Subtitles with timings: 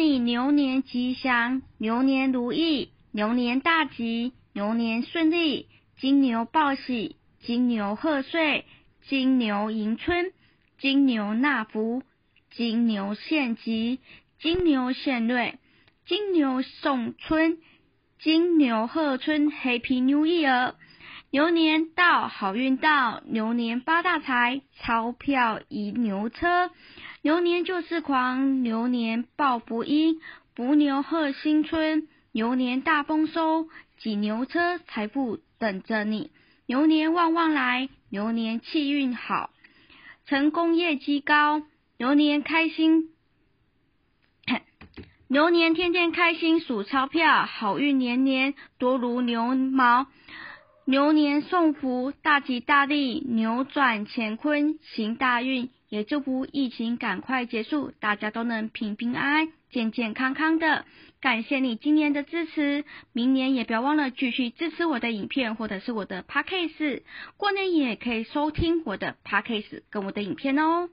[0.00, 5.66] 你牛年吉祥，牛年如意，牛年大吉，牛年顺利，
[5.98, 8.64] 金牛报喜，金牛贺岁，
[9.06, 10.32] 金牛迎春，
[10.78, 12.02] 金牛纳福，
[12.50, 13.98] 金牛献吉，
[14.40, 15.58] 金牛献瑞，
[16.06, 17.58] 金牛送春，
[18.18, 20.76] 金牛贺春，Happy New Year！
[21.30, 26.70] 牛年到，好运到，牛年发大财，钞票移牛车。
[27.22, 30.22] 牛年就是狂，牛年报福音，
[30.54, 33.68] 福牛贺新春，牛年大丰收，
[33.98, 36.30] 挤牛车，财富等着你。
[36.64, 39.50] 牛年旺旺来，牛年气运好，
[40.24, 41.62] 成功业绩高，
[41.98, 43.10] 牛年开心，
[45.28, 50.06] 牛年天天开心数钞票，好运年年多如牛毛。
[50.90, 55.70] 牛年送福，大吉大利，扭转乾坤，行大运。
[55.88, 60.84] 也祝福疫情赶快结束，大家都能平平安安、健健康康的。
[61.20, 67.02] 感谢你今年的支持，明年也不要忘了继续支持我的影片或者是我的 Podcast。
[67.36, 70.88] 过年也可以收听我的 Podcast 跟我的影片哦。